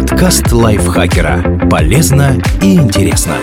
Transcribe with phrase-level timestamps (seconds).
[0.00, 1.68] Подкаст лайфхакера.
[1.70, 3.34] Полезно и интересно.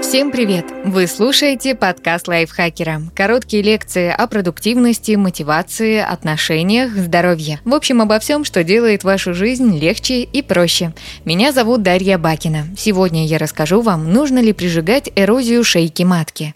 [0.00, 0.66] Всем привет!
[0.84, 3.02] Вы слушаете подкаст лайфхакера.
[3.16, 7.58] Короткие лекции о продуктивности, мотивации, отношениях, здоровье.
[7.64, 10.92] В общем, обо всем, что делает вашу жизнь легче и проще.
[11.24, 12.66] Меня зовут Дарья Бакина.
[12.78, 16.54] Сегодня я расскажу вам, нужно ли прижигать эрозию шейки матки.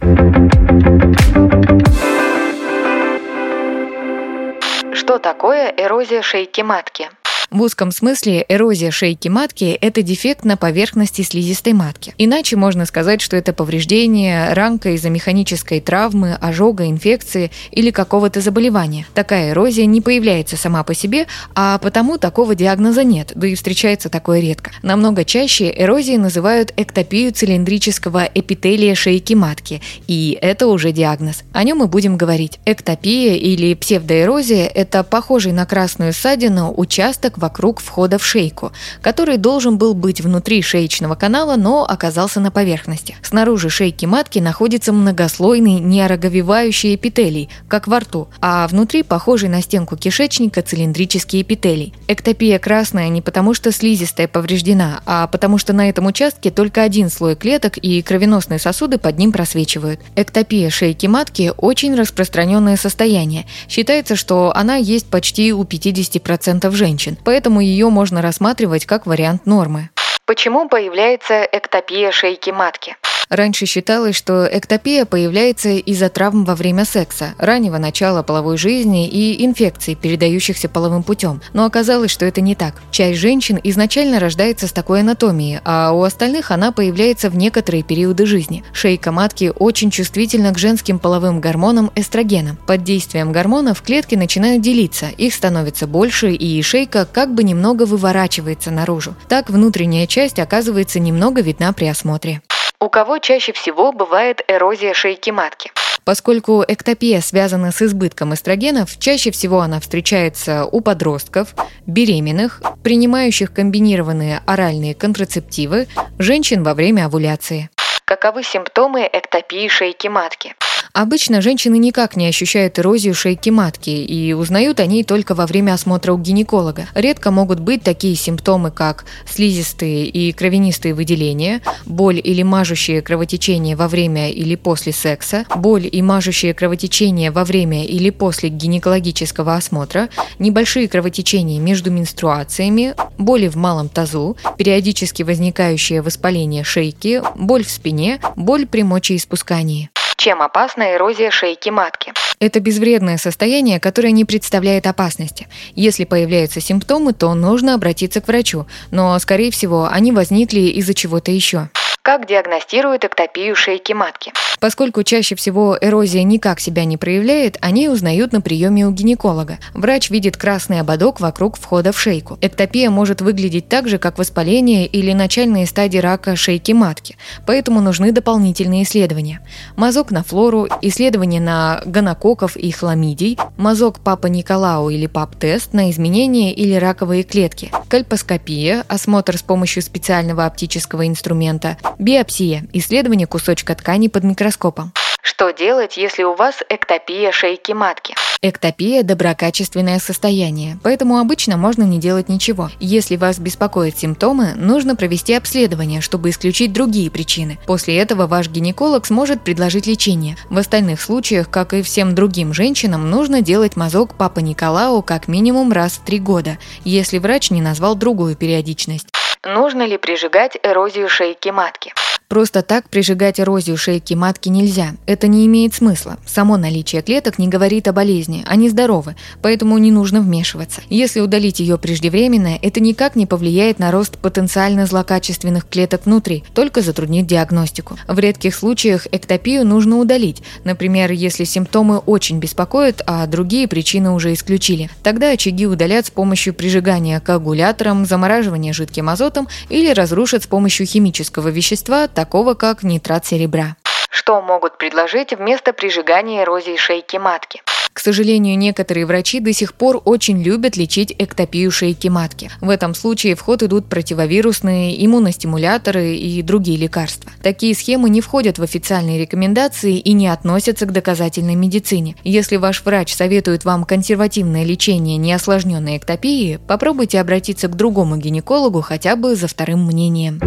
[4.92, 7.10] Что такое эрозия шейки матки?
[7.54, 12.12] В узком смысле эрозия шейки матки– это дефект на поверхности слизистой матки.
[12.18, 19.06] Иначе можно сказать, что это повреждение, ранка из-за механической травмы, ожога, инфекции или какого-то заболевания.
[19.14, 24.08] Такая эрозия не появляется сама по себе, а потому такого диагноза нет, да и встречается
[24.08, 24.72] такое редко.
[24.82, 31.44] Намного чаще эрозией называют эктопию цилиндрического эпителия шейки матки, и это уже диагноз.
[31.52, 32.58] О нем мы будем говорить.
[32.64, 39.76] Эктопия или псевдоэрозия– это похожий на красную ссадину участок вокруг входа в шейку, который должен
[39.76, 43.16] был быть внутри шеечного канала, но оказался на поверхности.
[43.22, 49.98] Снаружи шейки матки находится многослойный неороговевающий эпителий, как во рту, а внутри похожий на стенку
[49.98, 51.92] кишечника цилиндрический эпителий.
[52.08, 57.10] Эктопия красная не потому, что слизистая повреждена, а потому что на этом участке только один
[57.10, 60.00] слой клеток и кровеносные сосуды под ним просвечивают.
[60.16, 63.44] Эктопия шейки матки– очень распространенное состояние.
[63.68, 69.90] Считается, что она есть почти у 50% женщин поэтому ее можно рассматривать как вариант нормы.
[70.26, 72.96] Почему появляется эктопия шейки матки?
[73.34, 79.44] Раньше считалось, что эктопия появляется из-за травм во время секса, раннего начала половой жизни и
[79.44, 81.42] инфекций, передающихся половым путем.
[81.52, 82.80] Но оказалось, что это не так.
[82.92, 88.24] Часть женщин изначально рождается с такой анатомией, а у остальных она появляется в некоторые периоды
[88.24, 88.62] жизни.
[88.72, 92.56] Шейка матки очень чувствительна к женским половым гормонам эстрогенам.
[92.68, 98.70] Под действием гормонов клетки начинают делиться, их становится больше, и шейка как бы немного выворачивается
[98.70, 99.16] наружу.
[99.28, 102.40] Так внутренняя часть оказывается немного видна при осмотре.
[102.84, 105.72] У кого чаще всего бывает эрозия шейки матки?
[106.04, 111.54] Поскольку эктопия связана с избытком эстрогенов, чаще всего она встречается у подростков,
[111.86, 117.70] беременных, принимающих комбинированные оральные контрацептивы, женщин во время овуляции.
[118.04, 120.54] Каковы симптомы эктопии шейки матки?
[120.92, 125.74] Обычно женщины никак не ощущают эрозию шейки матки и узнают о ней только во время
[125.74, 126.86] осмотра у гинеколога.
[126.94, 133.88] Редко могут быть такие симптомы, как слизистые и кровянистые выделения, боль или мажущее кровотечение во
[133.88, 140.08] время или после секса, боль и мажущее кровотечение во время или после гинекологического осмотра,
[140.38, 148.20] небольшие кровотечения между менструациями, боли в малом тазу, периодически возникающее воспаление шейки, боль в спине,
[148.36, 149.90] боль при мочеиспускании.
[150.16, 152.12] Чем опасна эрозия шейки матки?
[152.40, 155.48] Это безвредное состояние, которое не представляет опасности.
[155.74, 161.30] Если появляются симптомы, то нужно обратиться к врачу, но, скорее всего, они возникли из-за чего-то
[161.30, 161.68] еще.
[162.04, 164.30] Как диагностируют эктопию шейки матки?
[164.60, 169.58] Поскольку чаще всего эрозия никак себя не проявляет, они узнают на приеме у гинеколога.
[169.72, 172.36] Врач видит красный ободок вокруг входа в шейку.
[172.42, 177.16] Эктопия может выглядеть так же, как воспаление или начальные стадии рака шейки матки,
[177.46, 179.40] поэтому нужны дополнительные исследования.
[179.76, 186.52] Мазок на флору, исследования на гонококков и хламидий, мазок папа Николау или ПАП-тест на изменения
[186.52, 194.24] или раковые клетки, кальпоскопия, осмотр с помощью специального оптического инструмента, Биопсия– исследование кусочка ткани под
[194.24, 194.92] микроскопом.
[195.22, 198.14] Что делать, если у вас эктопия шейки матки?
[198.42, 202.70] Эктопия– доброкачественное состояние, поэтому обычно можно не делать ничего.
[202.78, 207.58] Если вас беспокоят симптомы, нужно провести обследование, чтобы исключить другие причины.
[207.66, 210.36] После этого ваш гинеколог сможет предложить лечение.
[210.50, 215.72] В остальных случаях, как и всем другим женщинам, нужно делать мазок Папа Николау как минимум
[215.72, 219.06] раз в три года, если врач не назвал другую периодичность.
[219.44, 221.92] Нужно ли прижигать эрозию шейки матки?
[222.28, 224.94] Просто так прижигать эрозию шейки матки нельзя.
[225.06, 226.16] Это не имеет смысла.
[226.26, 230.80] Само наличие клеток не говорит о болезни, они здоровы, поэтому не нужно вмешиваться.
[230.88, 236.80] Если удалить ее преждевременно, это никак не повлияет на рост потенциально злокачественных клеток внутри, только
[236.80, 237.98] затруднит диагностику.
[238.08, 244.32] В редких случаях эктопию нужно удалить, например, если симптомы очень беспокоят, а другие причины уже
[244.32, 244.88] исключили.
[245.02, 251.48] Тогда очаги удалят с помощью прижигания коагулятором, замораживания жидким азотом или разрушат с помощью химического
[251.48, 253.76] вещества, такого как нитрат серебра.
[254.10, 257.62] Что могут предложить вместо прижигания эрозии шейки матки?
[257.94, 262.50] К сожалению, некоторые врачи до сих пор очень любят лечить эктопию шейки матки.
[262.60, 267.30] В этом случае в ход идут противовирусные, иммуностимуляторы и другие лекарства.
[267.40, 272.16] Такие схемы не входят в официальные рекомендации и не относятся к доказательной медицине.
[272.24, 279.14] Если ваш врач советует вам консервативное лечение неосложненной эктопии, попробуйте обратиться к другому гинекологу хотя
[279.14, 280.40] бы за вторым мнением.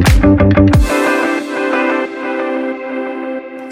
[0.00, 1.11] thank you